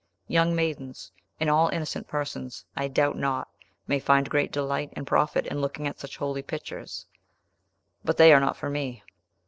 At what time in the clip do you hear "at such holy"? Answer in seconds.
5.87-6.41